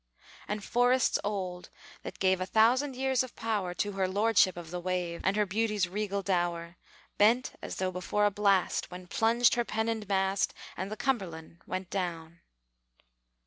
And 0.47 0.63
forests 0.63 1.19
old, 1.23 1.69
that 2.01 2.17
gave 2.17 2.41
A 2.41 2.47
thousand 2.47 2.95
years 2.95 3.21
of 3.21 3.35
power 3.35 3.75
To 3.75 3.91
her 3.91 4.07
lordship 4.07 4.57
of 4.57 4.71
the 4.71 4.79
wave 4.79 5.21
And 5.23 5.35
her 5.35 5.45
beauty's 5.45 5.87
regal 5.87 6.23
dower, 6.23 6.77
Bent, 7.19 7.51
as 7.61 7.75
though 7.75 7.91
before 7.91 8.25
a 8.25 8.31
blast, 8.31 8.89
When 8.89 9.05
plunged 9.05 9.53
her 9.53 9.63
pennoned 9.63 10.07
mast, 10.09 10.55
And 10.75 10.91
the 10.91 10.97
Cumberland 10.97 11.59
went 11.67 11.91
down. 11.91 12.39